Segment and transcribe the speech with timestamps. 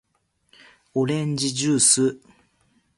[0.95, 2.19] おれんじじゅーす